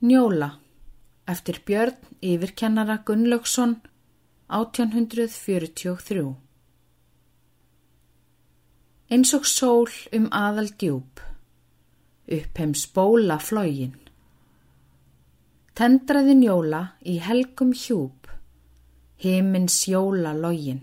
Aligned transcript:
Njóla 0.00 0.54
eftir 1.28 1.58
Björn 1.66 1.96
yfirkennara 2.24 2.94
Gunnlaugsson 3.04 3.74
1843 4.48 6.30
Eins 9.12 9.34
og 9.36 9.44
sól 9.44 9.92
um 10.16 10.30
aðal 10.32 10.70
djúb, 10.80 11.20
uppheim 12.32 12.72
spóla 12.72 13.36
flógin. 13.44 13.92
Tendraði 15.76 16.38
njóla 16.46 16.80
í 17.04 17.18
helgum 17.20 17.76
hjúp, 17.76 18.32
heiminn 19.20 19.68
sjóla 19.68 20.32
login. 20.32 20.80